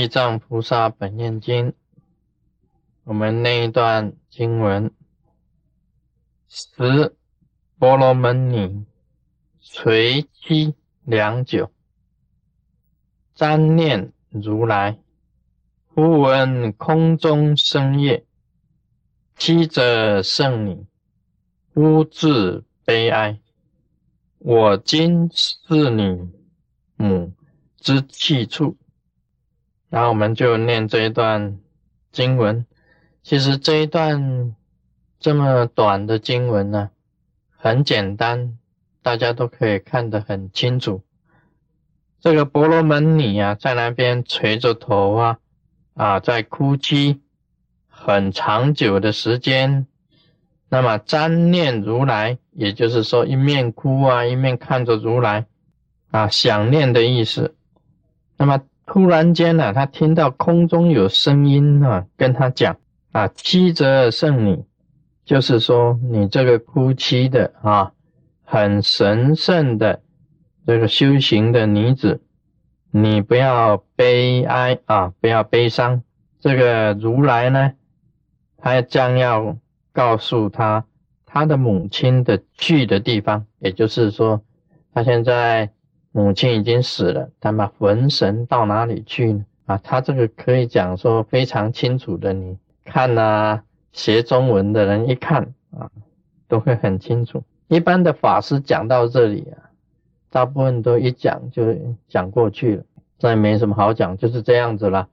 [0.00, 1.74] 地藏菩萨本愿经，
[3.04, 4.90] 我们那一段经文：
[6.48, 7.14] 十
[7.78, 8.86] 波罗门女
[9.60, 10.74] 垂泣
[11.04, 11.70] 良久，
[13.36, 14.98] 瞻念如来，
[15.88, 18.24] 忽闻空中声乐，
[19.36, 20.86] 妻者圣女，
[21.74, 23.38] 忽自悲哀。
[24.38, 26.32] 我今是你
[26.96, 27.34] 母
[27.76, 28.78] 之气处。
[29.90, 31.58] 然后我们就念这一段
[32.12, 32.64] 经文。
[33.24, 34.54] 其实这一段
[35.18, 36.90] 这么短的经文呢，
[37.56, 38.56] 很简单，
[39.02, 41.02] 大家都可以看得很清楚。
[42.20, 45.38] 这个婆罗门女啊，在那边垂着头啊，
[45.94, 47.20] 啊，在哭泣
[47.88, 49.88] 很长久的时间。
[50.68, 55.46] 那么瞻念如来，也就是说一面哭啊，一面看着如来
[56.12, 57.56] 啊，想念的意思。
[58.36, 58.62] 那么。
[58.92, 62.76] 突然间呢，他听到空中有声音啊，跟他讲
[63.12, 64.64] 啊，七则圣女，
[65.24, 67.92] 就是说你这个哭泣的啊，
[68.42, 70.02] 很神圣的
[70.66, 72.20] 这个修行的女子，
[72.90, 76.02] 你不要悲哀啊，不要悲伤。
[76.40, 77.74] 这个如来呢，
[78.58, 79.56] 他将要
[79.92, 80.84] 告诉他
[81.26, 84.42] 他的母亲的去的地方，也就是说，
[84.92, 85.70] 他现在。
[86.12, 89.44] 母亲已经死了，那么魂神到哪里去呢？
[89.66, 93.60] 啊，他这个可以讲说非常清楚的，你看呐，
[93.92, 95.88] 学中文的人一看啊，
[96.48, 97.42] 都会很清楚。
[97.68, 99.70] 一般的法师讲到这里啊，
[100.30, 101.64] 大部分都一讲就
[102.08, 102.82] 讲过去了，
[103.18, 105.06] 再没什么好讲，就是这样子了。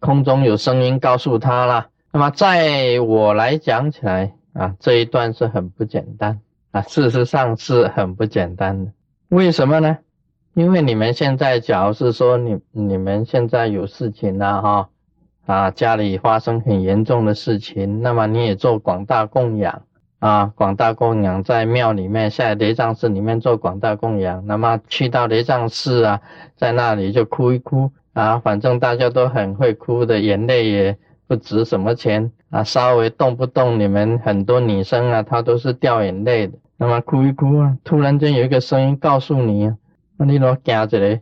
[0.00, 1.88] 空中有声音告诉他了。
[2.12, 6.38] 那么在我来讲起来啊，这一段是很不简单
[6.72, 8.92] 啊，事实上是很不简单的。
[9.28, 9.96] 为什么呢？
[10.54, 14.88] 因为你们现在，假如是说你你们现在有事情了哈，
[15.46, 19.82] 啊家里发生很严重的事情，那么你也做广大供养
[20.18, 26.20] 啊，广大供养在庙里面，在雷藏寺里面做广大供养，那么去到雷藏寺啊，
[26.54, 39.76] 在那里就哭一哭啊，反正大家都很会哭的，眼泪也不值什么钱啊，稍微动不动你们很多女生啊，她都是掉眼泪的，那么哭一哭啊，突然间有一个声音告诉你啊。
[40.24, 41.20] 你若惊一个，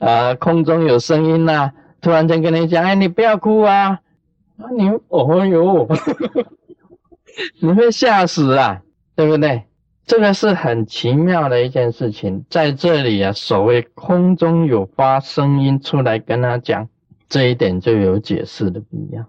[0.06, 4.00] 啊，空中有声音呐，突然间跟你讲，哎，你不要哭啊，
[4.58, 5.88] 啊，你，哦哟，
[7.60, 8.82] 你会吓死啊，
[9.14, 9.64] 对不对？
[10.06, 16.88] 这个是很奇妙的一件事情，在这里啊，所谓空中有发声音出来跟他讲，
[17.28, 19.24] 这一点就有解释的必要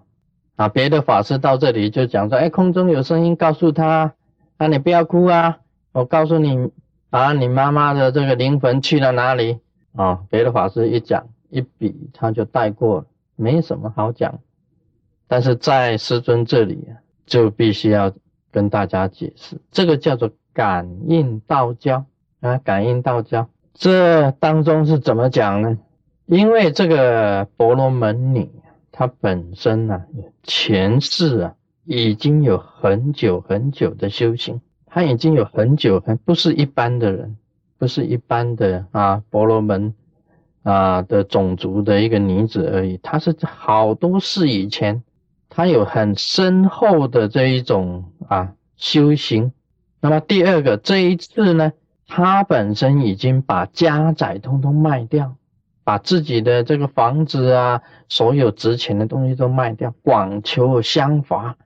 [0.54, 0.68] 啊。
[0.68, 4.14] 别的法师到这里就讲说，哎，空中有声音告诉他，
[4.58, 5.58] 啊，你不要哭啊。
[5.98, 6.70] 我告诉你，
[7.10, 9.58] 啊，你妈妈的这个灵魂去了哪里？
[9.96, 14.38] 啊，别的法师一讲一比，他就带过了，没什么好讲。
[15.26, 18.12] 但是在师尊这里啊，就必须要
[18.52, 22.04] 跟大家解释，这个叫做感应道交
[22.38, 25.78] 啊，感应道交，这当中是怎么讲呢？
[26.26, 28.48] 因为这个婆罗门女，
[28.92, 30.04] 她本身呢，
[30.44, 31.54] 前世啊，
[31.84, 34.60] 已经有很久很久的修行。
[34.98, 37.36] 她已经有很久，很不是一般的人，
[37.78, 39.94] 不是一般的啊，婆罗门
[40.64, 42.98] 啊的种族的一个女子而已。
[43.00, 45.04] 她是好多世以前，
[45.48, 49.52] 她有很深厚的这一种啊修行。
[50.00, 51.72] 那么第二个，这一次呢，
[52.08, 55.36] 她本身已经把家宅通通卖掉，
[55.84, 61.56] 把自己的这个房子啊，所有值钱的东西都卖掉，广求香法。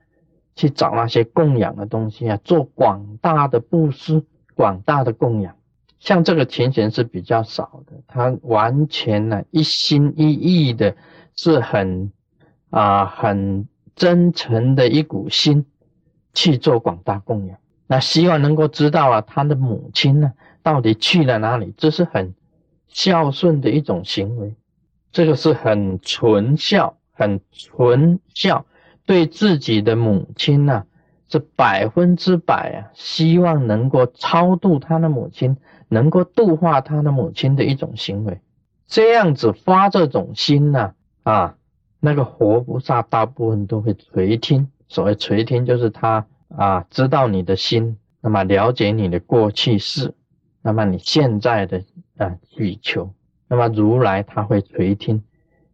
[0.55, 4.23] 去找那些供养的东西啊，做广大的布施，
[4.55, 5.55] 广大的供养。
[5.99, 10.95] 像这个情形是比较少的，他完全呢一心一意的，
[11.35, 12.11] 是很
[12.69, 15.65] 啊很真诚的一股心
[16.33, 17.57] 去做广大供养。
[17.87, 21.73] 那希望能够知道啊，他的母亲呢到底去了哪里？
[21.77, 22.33] 这是很
[22.89, 24.55] 孝顺的一种行为，
[25.11, 28.65] 这个是很纯孝，很纯孝。
[29.05, 30.85] 对自己的母亲呢，
[31.27, 35.57] 是百分之百啊，希望能够超度他的母亲，
[35.89, 38.39] 能够度化他的母亲的一种行为。
[38.87, 41.55] 这样子发这种心呢，啊，
[41.99, 44.69] 那个活菩萨大部分都会垂听。
[44.87, 50.13] 所谓垂听，就是他啊，知道你的心，那么了解你的过去式，
[50.61, 51.83] 那么你现在的
[52.17, 53.11] 啊需求，
[53.47, 55.23] 那么如来他会垂听。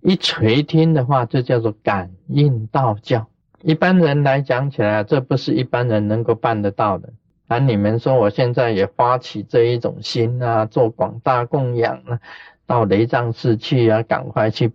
[0.02, 3.28] 一垂听的话，这叫做感应道教。
[3.62, 7.10] 一般人来讲起来，这不是一般人能够办得到的。
[7.48, 12.20] 啊，你们说我现在也发起这一种心啊，做广大供养啊，
[12.66, 14.72] 到雷藏寺去啊，赶快去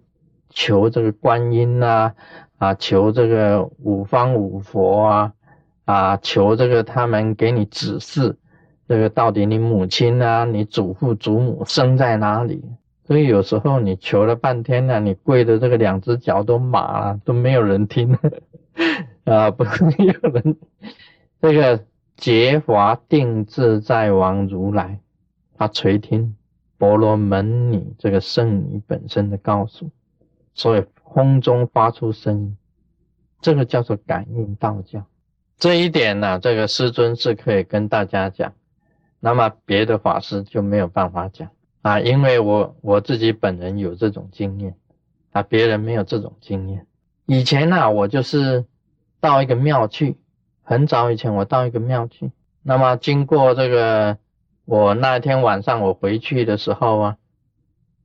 [0.50, 2.15] 求这个观音啊，
[2.59, 5.32] 啊，求这个五方五佛啊，
[5.85, 8.37] 啊，求这个他们给你指示，
[8.87, 12.62] 这个到底你母亲啊，你祖父祖母生在哪里？
[13.06, 18.19] 所以有时候你求了半天呢，你跪的这个两只脚都麻了，都没有人听
[19.25, 20.56] 啊，不是没有人
[21.43, 21.85] 这个
[22.17, 25.01] 劫华定自在王如来，
[25.59, 26.35] 他垂听
[26.79, 29.91] 婆罗门女这个圣女本身的告诉，
[30.55, 32.57] 所以空中发出声音，
[33.41, 35.05] 这个叫做感应道教。
[35.59, 38.55] 这一点呢，这个师尊是可以跟大家讲，
[39.21, 41.50] 那么别的法师就没有办法讲。
[41.85, 44.75] 啊，因为我我自己本人有这种经验，
[45.33, 46.87] 啊，别人没有这种经验。
[47.27, 48.65] 以前呢，我就是
[49.21, 50.17] 到一个庙去，
[50.63, 52.33] 很早以前我到一个庙去，
[52.63, 54.17] 那么经过这个，
[54.65, 57.17] 我那天晚上我回去的时候啊，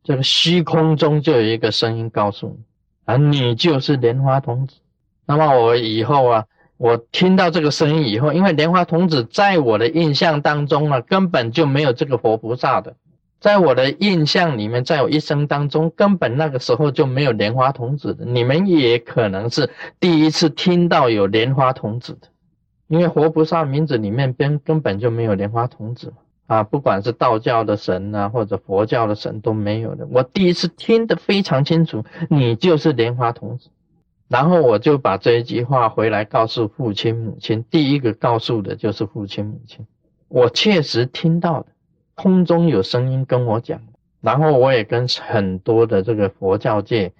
[0.03, 2.57] 这个虚空中就有一个声音告诉你，
[3.05, 4.75] 啊，你就是莲花童子。
[5.25, 6.45] 那么我以后啊，
[6.75, 12.97] 我听到这个声音以后，因为莲花童子在我的印象当中啊，根本就没有这个活菩萨的。
[13.39, 18.25] 在我的印象里面，在我一生当中，根本那个时候就没有莲花童子的。
[18.25, 19.69] 你们也可能是
[19.99, 22.27] 第一次听到有莲花童子的，
[22.87, 26.13] 因为活菩萨名字里面根根本就没有莲花童子
[26.47, 30.05] 啊，不管是道教的神啊，或者佛教的神都没有的。
[30.11, 33.69] 我第一次听得非常清楚，你就是莲花童子。
[34.27, 39.87] 然后我就把这一句话回来告诉父亲母亲，第一个告诉的就是父亲母亲，
[40.27, 41.67] 我确实听到的。
[42.21, 43.81] 空中有声音跟我讲，
[44.19, 47.13] 然后我也跟很多的这个佛教界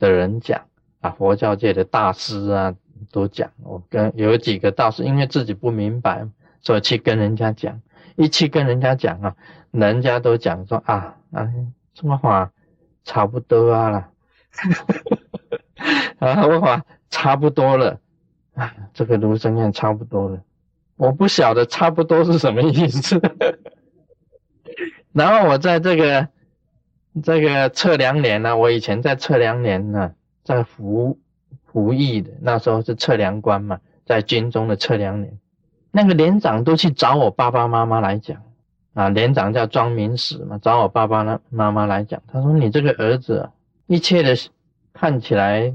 [0.00, 0.62] 的人讲
[1.00, 2.74] 啊，佛教界的大师啊
[3.12, 3.52] 都讲。
[3.62, 6.26] 我跟有几个道士，因为自己不明白，
[6.62, 7.80] 所以去跟人家讲。
[8.16, 9.36] 一去跟人家讲啊，
[9.70, 11.48] 人家都讲说啊，啊，
[11.94, 12.50] 这么话
[13.04, 14.08] 差不多啊了，
[16.18, 18.00] 啊，我话差不多了
[18.54, 20.40] 啊，这个卢生院差不多了。
[20.96, 23.18] 我不晓得差不多是什么意思。
[25.12, 26.28] 然后我在这个
[27.22, 30.14] 这个测量年呢，我以前在测量年呢，
[30.44, 31.18] 在服
[31.64, 35.36] 服役的那时候是测量官嘛，在军中的测量年，
[35.90, 38.40] 那个连长都去找我爸爸妈妈来讲
[38.94, 43.50] 啊，连长叫庄明史嘛，找我爸爸呢妈妈来讲，他说你这个儿子
[43.88, 44.36] 一切的
[44.92, 45.74] 看起来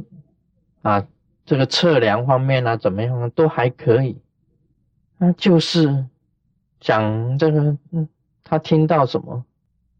[0.82, 1.06] 啊，
[1.46, 4.18] 这个测量方面啊怎么样都还可以，
[5.18, 6.06] 那就是
[6.80, 8.08] 讲这个嗯。
[8.46, 9.44] 他听到什么？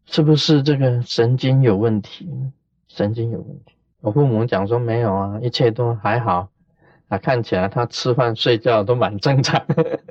[0.06, 2.30] 是不是这个神经有问题？
[2.88, 3.74] 神经有问题。
[4.00, 6.48] 我父母讲说没有啊，一切都还好。
[7.08, 9.64] 啊，看起来他吃饭睡觉都蛮正常，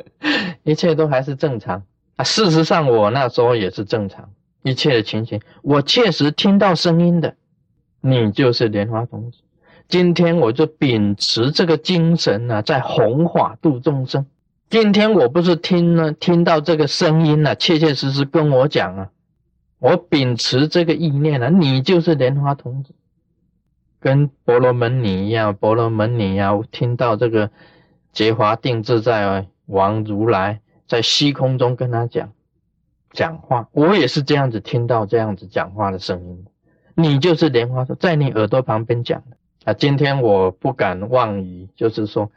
[0.63, 1.83] 一切都还是正常。
[2.17, 4.29] 啊，事实上我那时候也是正常，
[4.63, 7.35] 一切的情形，我确实听到声音的。
[8.01, 9.39] 你就是莲花童子。
[9.87, 14.25] 今天我就秉持这个精神呢，在弘法度众生。
[14.67, 19.09] 今天我不是听了听到这个声音了，切切实实跟我讲啊，
[19.77, 22.95] 我秉持这个意念了，你就是莲花童子，
[23.99, 27.51] 跟婆罗门女一样，婆罗门女呀，听到这个
[28.11, 32.31] 结华定自在王如来在虚空中跟他讲
[33.11, 36.45] 讲话，我也是这样子听到这样子讲话的声音，
[36.95, 39.73] 你就是莲花在你耳朵旁边讲的啊。
[39.73, 42.31] 今天我不敢妄语，就是说。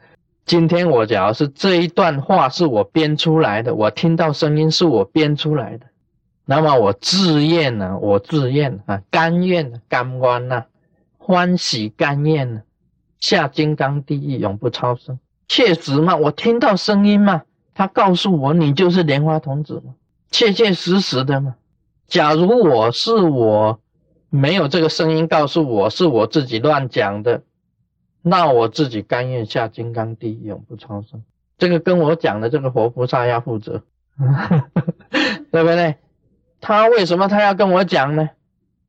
[0.49, 5.85] 今天我假如是这一段话是我编出来的，我听到声音是我编出来的，
[6.43, 7.99] 那么我自愿呢？
[8.01, 10.63] 我自愿啊，甘愿甘愿呐，
[11.19, 12.61] 欢喜甘愿呢，
[13.19, 15.19] 下金刚地狱永不超生。
[15.47, 17.43] 确实嘛，我听到声音嘛，
[17.75, 19.93] 他告诉我你就是莲花童子嘛，
[20.31, 21.53] 切切实实的嘛。
[22.07, 23.79] 假如我是我，
[24.31, 27.43] 没有这个声音告诉我是我自己乱讲的。
[28.21, 31.23] 那我自己甘愿下金刚地永不超生，
[31.57, 33.83] 这个跟我讲的这个活菩萨要负责，
[35.51, 35.95] 对不对？
[36.61, 38.29] 他为什么他要跟我讲呢？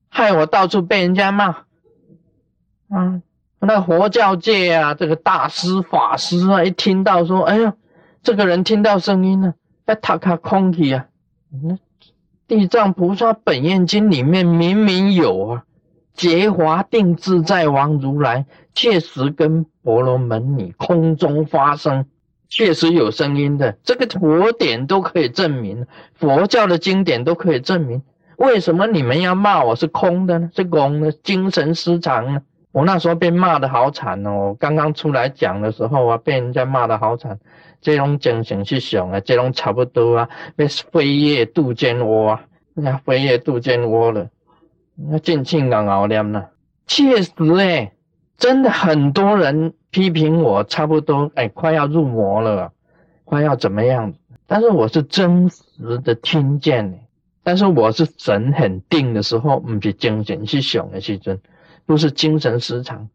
[0.08, 1.46] 害我到处被人家骂，
[2.88, 3.22] 啊，
[3.60, 7.74] 那佛教界啊，这个大师法师啊，一听到说，哎呀，
[8.24, 9.54] 这个人听到声音了，
[9.86, 11.06] 要塔卡空体啊，
[11.52, 11.78] 嗯，
[12.48, 15.64] 地藏菩萨本愿经里面明明有啊。
[16.20, 22.04] 劫华定自在王如来确实跟婆罗门女空中发声，
[22.46, 23.78] 确实有声音的。
[23.84, 28.02] 这个佛典都可以证明，佛教的经典都可以证明。
[28.36, 30.50] 为什么你们要骂我是空的呢？
[30.54, 32.42] 是空的，精神失常呢？
[32.72, 34.54] 我那时候被骂的好惨哦！
[34.60, 37.38] 刚刚出来讲的时候啊，被人家骂的好惨。
[37.80, 42.42] 这种精神去想啊，这种差不多啊，被飞越渡间窝啊，
[42.74, 44.28] 那飞越渡间窝了。
[45.10, 46.46] 要尽情熬熬念呢。
[46.86, 47.92] 确实哎，
[48.36, 52.72] 真的很多人批评我，差不多哎，快要入魔了，
[53.24, 54.12] 快要怎么样？
[54.46, 57.00] 但是我是真实的听见
[57.44, 61.40] 但是我是神很定的时候，不是精神去想的时阵，
[61.86, 63.08] 不是精神失常。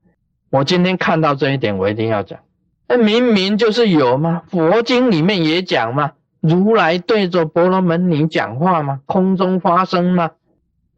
[0.50, 2.40] 我今天看到这一点，我一定要讲。
[2.88, 4.44] 那明明就是有吗？
[4.48, 9.02] 佛经里面也讲嘛，如来对着婆罗门女讲话吗？
[9.06, 10.32] 空中发生吗？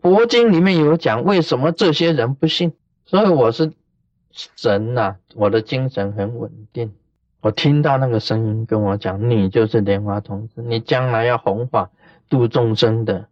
[0.02, 2.74] 佛经里面有讲，为什么这些人不信？
[3.06, 3.72] 所以我是
[4.32, 6.94] 神呐，我的精神很稳定。
[7.42, 11.90] 我听到那个声音跟我讲：“你就是莲花童子，你将来要弘法
[12.30, 13.28] 度众生的。”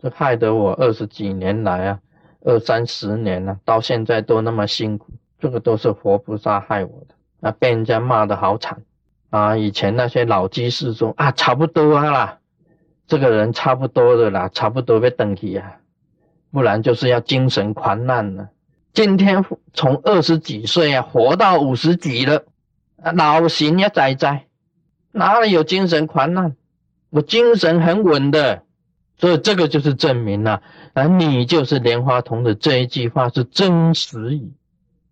[0.00, 2.00] 这害得我二十几年来啊，
[2.42, 5.12] 二三十年了，到现在都那么辛苦。
[5.38, 8.82] 这个都是活菩萨害我的啊，被人家骂的好惨
[9.30, 9.56] 啊！
[9.56, 12.38] 以前那些老居士说啊，差不多啊啦，
[13.06, 15.79] 这个人差不多的啦，差不多被等起啊，
[16.50, 18.48] 不然就是要精神狂难了。
[18.92, 22.44] 今天从二十几岁啊，活到五十几了。
[23.02, 24.42] 啊老行呀，仔仔，
[25.12, 26.54] 哪里有精神狂乱？
[27.08, 28.62] 我精神很稳的，
[29.16, 34.52] 所以这个就是证明了，而你就是莲花童的这一句话是真实语，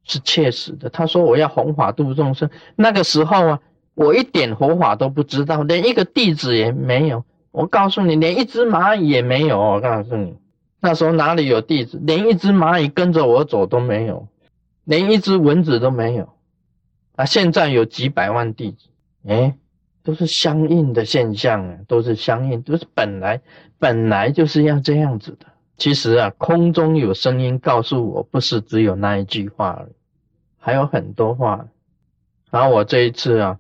[0.05, 0.91] 是切实的。
[0.91, 3.61] 他说我要弘法度众生，那个时候啊，
[3.95, 7.25] 我一点佛法都不知道，连一个弟子也没有。
[7.51, 9.59] 我告诉你，连一只蚂蚁也没有。
[9.59, 10.37] 我告诉你，
[10.81, 12.01] 那时候哪里有弟子？
[12.03, 14.29] 连一只蚂蚁跟着我走都没有，
[14.85, 16.29] 连一只蚊子都没有。
[17.17, 18.89] 啊，现在有几百万弟子，
[19.27, 19.57] 哎，
[20.05, 23.41] 都是相应的现象啊，都是相应，都是本来
[23.79, 25.47] 本来就是要这样子的。
[25.77, 29.93] 其实啊，空中有声音告诉我，不是只有那一句话而已，
[30.59, 31.67] 还有很多话。
[32.51, 33.59] 然后我这一次啊，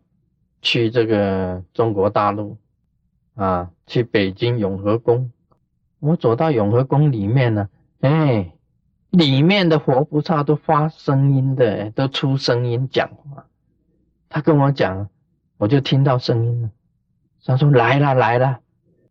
[0.63, 2.57] 去这个中国大陆
[3.35, 5.33] 啊，去北京永和宫，
[6.01, 7.69] 我走到永和宫里面呢，
[8.01, 8.53] 哎，
[9.11, 13.47] 里面的活菩萨都发声音的，都出声音讲话。
[14.29, 15.09] 他跟我讲，
[15.57, 16.71] 我就听到声音了。
[17.45, 18.61] 他说：“来了，来了。”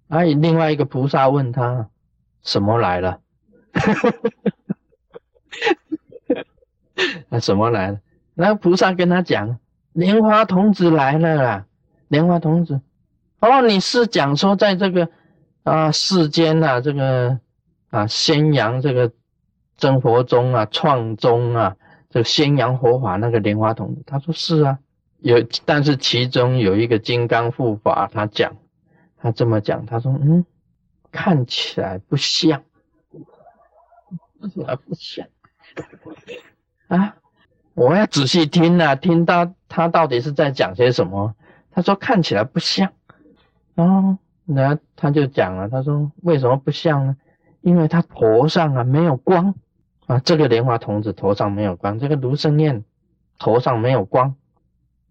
[0.09, 1.89] 啊，另外一个菩萨问他
[2.43, 3.19] ：“什么来了？”
[7.29, 7.99] 那 什么来了？
[8.35, 9.57] 那个菩萨跟他讲
[9.93, 11.65] ：“莲花童子来了啦！
[12.07, 12.79] 莲花童子，
[13.39, 15.09] 哦，你是讲说在这个
[15.71, 17.39] 啊世间啊，这个
[17.89, 19.11] 啊宣扬这个
[19.75, 21.75] 真佛宗啊、创宗啊，
[22.09, 24.79] 这个宣扬佛法那个莲花童子？”他说：“是啊。”
[25.19, 28.55] 有，但是其中有一个金刚护法，他讲，
[29.17, 30.45] 他这么讲，他说，嗯，
[31.11, 32.63] 看起来不像，
[34.39, 35.25] 看起来不像，
[36.87, 37.15] 啊，
[37.73, 41.33] 我要仔细听啊，听到他到底是在讲些什么。
[41.71, 42.93] 他说看起来不像，
[43.73, 47.17] 哦，那他就讲了，他说为什么不像呢？
[47.61, 49.53] 因为他头上啊没有光
[50.05, 52.85] 啊，这个莲花童子头上没有光，这个卢生燕
[53.37, 54.35] 头上没有光。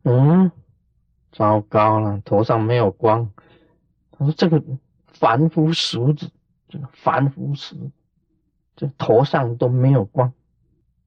[0.04, 0.50] 嗯，
[1.32, 3.30] 糟糕了，头上没有光。
[4.12, 4.62] 他说：“这个
[5.06, 6.30] 凡夫俗子，
[6.68, 7.90] 这个凡夫俗，
[8.74, 10.32] 这头上都没有光，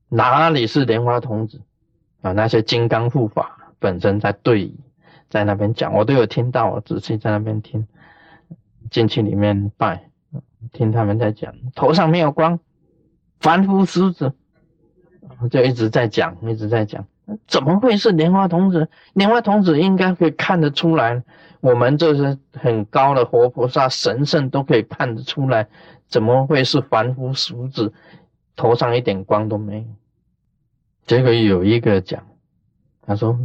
[0.07, 1.61] 哪里是莲花童子
[2.21, 2.33] 啊？
[2.33, 4.75] 那些金刚护法本身在对，
[5.29, 7.87] 在那边讲，我都有听到，我仔细在那边听，
[8.89, 10.09] 进去里面拜，
[10.71, 12.59] 听他们在讲，头上没有光，
[13.39, 14.33] 凡夫俗子，
[15.49, 17.05] 就一直在讲，一直在讲。”
[17.45, 18.89] 怎么会是莲花童子？
[19.13, 21.23] 莲花童子应该可以看得出来，
[21.61, 25.67] 我们这些很高的活菩萨神圣都可以看得出来，
[26.07, 27.93] 怎么会是凡夫俗子，
[28.55, 29.85] 头上一点光都没有？
[31.05, 32.25] 结果有一个讲，
[33.03, 33.39] 他说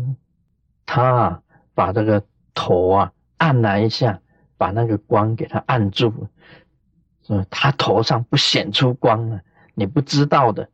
[0.86, 1.42] 他啊
[1.74, 2.24] 把这个
[2.54, 4.18] 头啊按了一下，
[4.56, 6.28] 把那个光给他按住了，
[7.22, 9.40] 说他头上不显出光了，
[9.74, 10.68] 你不知道的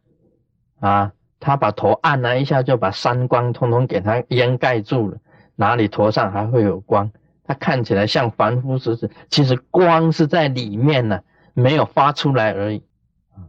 [0.81, 1.13] 啊。
[1.43, 5.17] 他把头按了一下，就把三光通通给他掩盖住了，
[5.57, 7.11] 哪里头上还会有光？
[7.45, 11.23] 他看起来像凡夫俗子，其实光是在里面呢，
[11.55, 12.85] 没有发出来而已。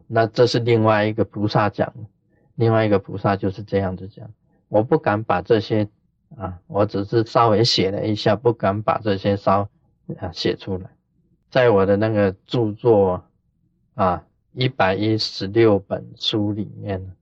[0.07, 1.93] 那这是另外一个菩萨讲，
[2.55, 4.25] 另外一个菩萨就是这样子讲。
[4.69, 5.89] 我不敢把这些
[6.37, 9.67] 啊，我只是稍微写了一下，不敢把这些稍
[10.19, 10.89] 啊写出来，
[11.49, 13.23] 在我的那个著作
[13.95, 17.15] 啊一百一十六本书里面。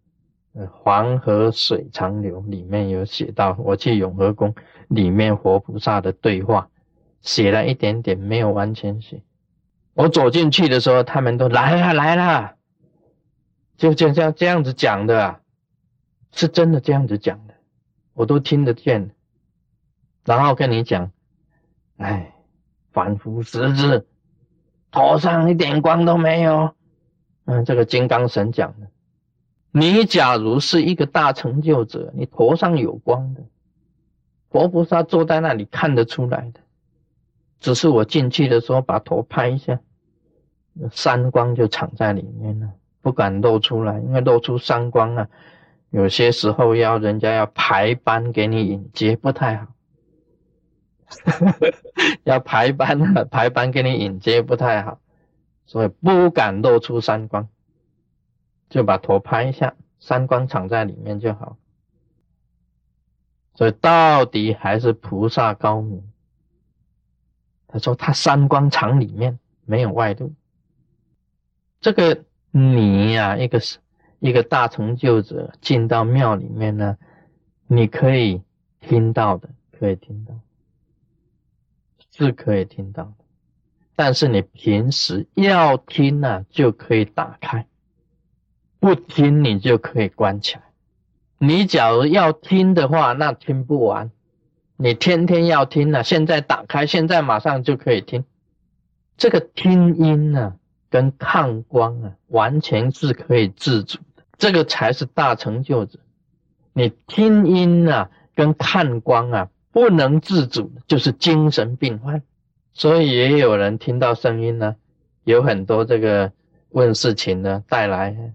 [0.84, 4.54] 黄河水长流里面有写到，我去永和宫
[4.90, 6.70] 里面活菩萨的对话，
[7.22, 9.22] 写了一点点，没有完全写。
[9.94, 12.56] 我走进去的时候，他们都来了来了，
[13.78, 15.40] 就就这样这样子讲的，
[16.34, 17.54] 是真的这样子讲的，
[18.14, 19.12] 我都听得见。
[20.26, 21.12] 然后跟你讲，
[21.98, 22.34] 哎，
[22.92, 24.08] 凡夫俗子，
[24.92, 26.74] 头上一点光都没有。
[27.46, 28.88] 嗯，这个金刚神讲的，
[29.72, 33.42] 你假如是一个大成就者，你头上有光的，
[34.50, 36.60] 佛菩萨坐在那里看得出来的。
[37.60, 39.80] 只是我进去的时候把头拍一下，
[40.92, 42.70] 三光就藏在里面了，
[43.02, 45.28] 不敢露出来，因为露出三光啊，
[45.90, 49.68] 有些时候要人家要排班给你引接不太好，
[52.24, 55.00] 要排班啊， 排班给你引接不太好，
[55.66, 57.48] 所以不敢露出三光，
[58.70, 61.58] 就把头拍一下，三光藏在里面就好。
[63.56, 66.04] 所以到底还是菩萨高明。
[67.72, 70.34] 他说：“他三光藏里面没有外路。
[71.82, 73.78] 这个你呀，一个是
[74.18, 76.98] 一个大成就者进到庙里面呢，
[77.68, 78.42] 你可以
[78.80, 80.34] 听到的，可以听到，
[82.26, 83.14] 是可以听到。
[83.96, 87.64] 但是你平时要听呢，就可以打开；
[88.80, 90.62] 不听，你就可以关起来。
[91.38, 94.12] 你假如要听的话，那听不完。”
[94.82, 98.24] 你天天要听呢，现在打开，现在马上就可以听。
[99.18, 100.56] 这个听音呢，
[100.90, 104.24] 跟看光啊，完全是可以自主的。
[104.38, 106.00] 这个才是大成就者。
[106.72, 112.22] 你听音啊，跟看光啊，不能自主，就是精神病患。
[112.74, 114.76] 所以也有人听到声音呢，
[115.24, 116.32] 有很多这个
[116.70, 118.34] 问事情呢，带来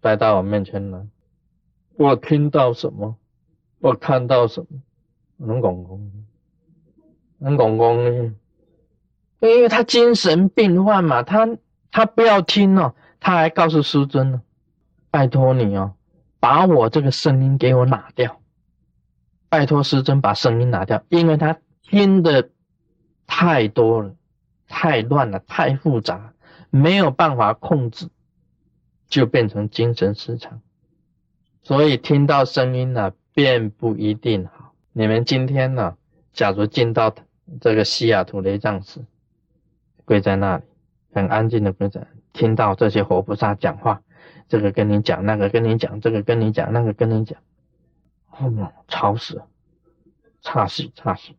[0.00, 1.06] 带到我面前来。
[1.96, 3.16] 我听到什么？
[3.80, 4.80] 我看到什么？
[5.36, 6.10] 能讲讲，
[7.38, 8.34] 能讲讲呢？
[9.40, 11.56] 因为他精神病患嘛，他
[11.90, 14.42] 他不要听哦，他还告诉师尊呢，
[15.10, 15.94] 拜托你哦，
[16.40, 18.40] 把我这个声音给我拿掉，
[19.54, 22.50] 拜托师尊把声音拿掉，因为他听的
[23.24, 24.12] 太多了，
[24.66, 26.32] 太乱了，太复杂，
[26.70, 28.08] 没有办法控制，
[29.06, 30.60] 就变成精神失常，
[31.62, 34.74] 所以听到声音呢，并不一定好。
[34.92, 35.96] 你们今天呢？
[36.32, 37.14] 假如进到
[37.60, 39.04] 这个西雅图雷藏寺，
[40.04, 40.64] 跪在那里，
[41.12, 44.02] 很安静的跪着，听到这些活菩萨讲话，
[44.48, 47.38] 这个跟你讲，那个跟你讲，这个跟你讲，那个跟你讲，
[48.38, 49.46] 哦，吵死了，
[50.42, 51.30] 差死差死！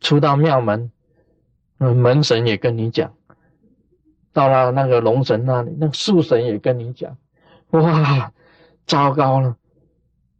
[0.00, 0.90] 出到庙门，
[1.78, 3.14] 嗯，门神也跟你讲，
[4.32, 7.16] 到了那个龙神那里，那个树神也跟你讲，
[7.70, 8.32] 哇，
[8.86, 9.56] 糟糕了！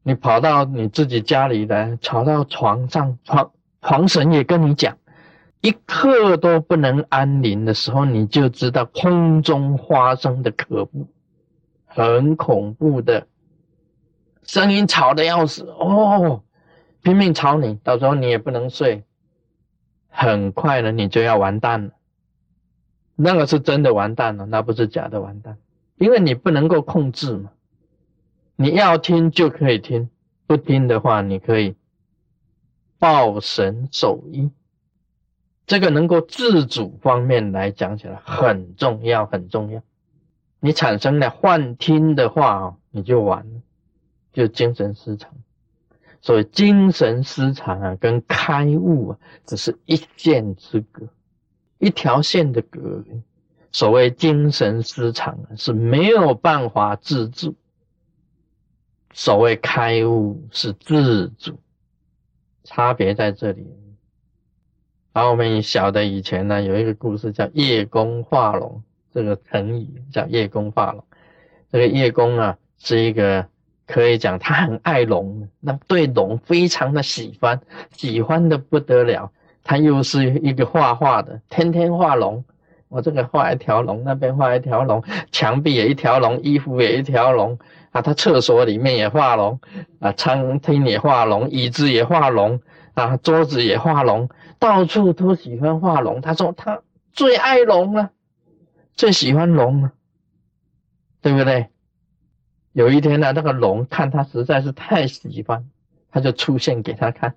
[0.03, 4.99] 你跑到你自己家里来，吵到床上，床床神也跟你讲，
[5.63, 11.07] 一刻都不能安宁的时候，你就知道空中发生的可怖，
[11.87, 13.27] 很恐怖的
[14.45, 16.43] 声音，吵得要死哦，
[17.03, 19.05] 拼命吵你，到时候你也不能睡，
[20.09, 21.91] 很快呢，你就要完蛋了。
[23.17, 25.57] 那个是真的完蛋了，那不是假的完蛋，
[25.97, 27.51] 因为你不能够控制嘛。
[28.57, 30.11] 你要听就可以听，
[30.47, 31.75] 不听的话，你可以
[32.99, 34.51] 抱神守一。
[35.67, 39.83] 这个能够自主方面来讲起来很重要，很重要。
[40.61, 43.61] 你产生了幻听的话哦，你就完了，
[44.35, 45.33] 就精神失常。
[46.21, 51.09] 所以精神失常啊，跟开悟啊，只是一线之隔，
[51.79, 53.03] 一条线的隔。
[53.73, 57.55] 所谓精神失常啊，是没有办法自主。
[59.13, 61.59] 所谓开悟是自主，
[62.65, 63.67] 差别在这里。
[65.13, 71.05] 而我们晓得以前呢，有一个故事叫叶公化龙，这个成语叫叶公化龙。
[71.71, 73.47] 这个叶公啊，是一个
[73.87, 77.61] 可以讲他很爱龙，那对龙非常的喜欢，
[77.93, 79.31] 喜欢的不得了。
[79.63, 82.45] 他又是一个画画的，天天画龙。
[82.89, 87.59] 我这个画一条龙，那边画一条龙，墙壁也一条龙，衣服也一条龙。
[87.91, 89.61] 啊，他厕所里面也画龙，
[90.01, 92.61] 啊，餐厅也画龙，椅子也画龙，
[92.95, 96.21] 啊，桌子也画龙，到处都喜欢画龙。
[96.21, 98.11] 他说他最爱龙了，
[98.95, 99.93] 最喜欢龙了，
[101.23, 101.69] 对不对？
[102.75, 105.65] 有一天呢，那个龙看他实在是太喜欢，
[106.13, 107.35] 他就出现给他看，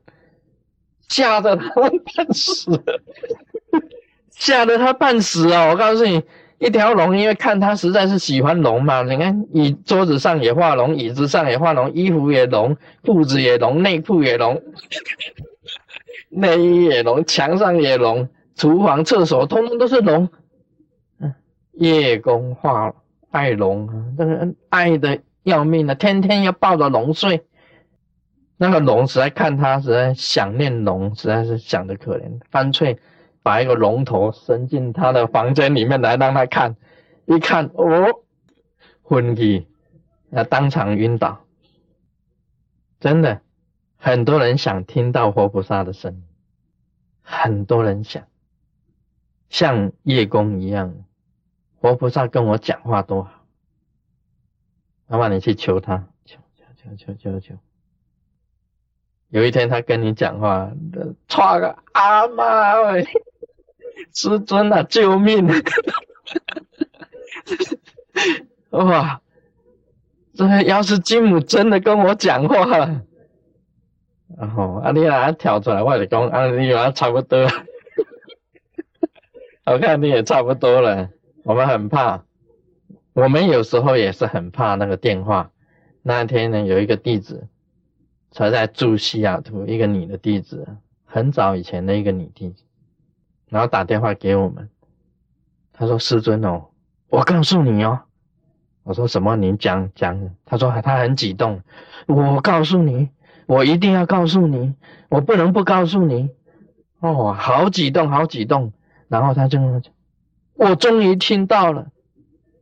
[1.07, 2.83] 吓得他半死，
[4.31, 5.69] 吓得他半死啊！
[5.69, 6.21] 我告诉你。
[6.59, 14.59] 一条龙，因为看他实在是喜欢龙嘛，你看椅桌子上也画龙，椅子上也画龙，衣服也龙，裤子也龙，内裤也龙，
[16.29, 20.29] 内衣也龙，墙上也龙，厨房、厕所通通都是龙。
[21.19, 21.35] 嗯，
[21.73, 22.95] 叶公画龙
[23.31, 27.45] 爱龙啊，这个爱的要命啊，天天要抱着龙睡。
[28.57, 32.99] 那个龙实在看他实在想念龙，实在是想的可怜，干脆。
[33.43, 36.75] 把一个龙头伸进他的房间里面来让他看，
[37.27, 38.21] 一看哦，
[39.01, 39.65] 昏迷，
[40.29, 41.45] 那当场晕倒。
[42.99, 43.39] 真的，
[43.95, 46.23] 很多人想听到活菩萨的声音，
[47.21, 48.25] 很多人想
[49.47, 51.05] 像叶公一样，
[51.87, 53.31] 活菩萨跟我讲话多好。
[55.07, 57.55] 老板，你去求他，求求求求求求。
[59.29, 60.71] 有一天他跟你讲话，
[61.27, 63.05] 歘个阿妈喂，
[64.13, 65.47] 师尊啊，救命！
[68.71, 69.21] 哇！
[70.33, 72.65] 这要是金母真的跟我讲话，
[74.37, 77.47] 然后阿丽娜跳出来，我就讲阿丽娜差不多，
[79.65, 81.09] 我看你也差不多了。
[81.47, 82.25] 我们很怕，
[83.13, 85.49] 我们有时候也是很怕那个电话。
[86.03, 87.47] 那天呢，有一个弟子，
[88.31, 90.67] 他在住西雅图，一个女的弟子，
[91.05, 92.65] 很早以前的一个女弟子，
[93.47, 94.69] 然后打电话给我们，
[95.71, 96.65] 他说：“师尊哦，
[97.07, 98.01] 我告诉你哦。”
[98.83, 99.37] 我说什么？
[99.37, 100.35] 你讲讲。
[100.43, 101.61] 他说他很激动。
[102.07, 103.07] 我告诉你，
[103.45, 104.75] 我一定要告诉你，
[105.07, 106.29] 我不能不告诉你。
[106.99, 108.73] 哦，好激动，好激动。
[109.07, 109.59] 然后他就，
[110.57, 111.87] 我终于听到了，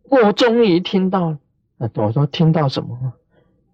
[0.09, 1.39] 我终于听到了。
[1.95, 3.13] 我说听到什么？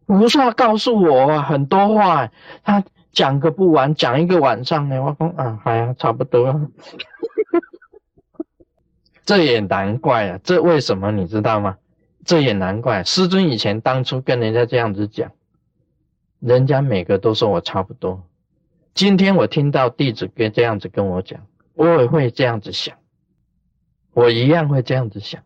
[0.05, 2.29] 菩萨告诉我很多话，
[2.63, 5.01] 他讲个不完，讲一个晚上呢。
[5.01, 6.69] 我说啊，哎呀，差不多。
[9.25, 11.77] 这也难怪啊，这为什么你知道吗？
[12.25, 15.31] 这也难怪，师尊以前当初跟人家这样子讲，
[16.39, 18.21] 人家每个都说我差不多。
[18.93, 21.39] 今天我听到弟子跟这样子跟我讲，
[21.73, 22.97] 我也会这样子想，
[24.13, 25.41] 我一样会这样子想。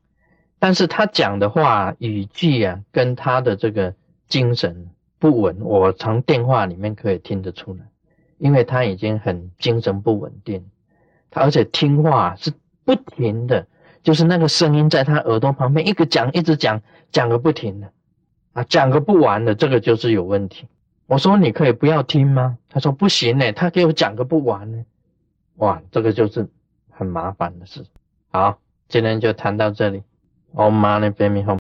[0.59, 3.93] 但是他讲的话语句啊，跟他的这个
[4.27, 7.81] 精神不稳，我从电话里面可以听得出来，
[8.37, 10.65] 因为他已经很精神不稳定，
[11.29, 12.51] 他而且听话是
[12.83, 13.67] 不停的。
[14.01, 17.91] 就是那个声音在他耳朵旁边，一个讲一直讲，讲个不停的，
[18.53, 20.67] 啊，讲个不完的，这个就是有问题。
[21.07, 22.57] 我说你可以不要听吗？
[22.69, 24.85] 他说不行呢，他给我讲个不完呢。
[25.55, 26.47] 哇，这个就是
[26.91, 27.83] 很麻烦的事。
[28.35, 30.03] 好，今天就谈到这里。
[30.51, 31.55] 哦妈，那边咪好。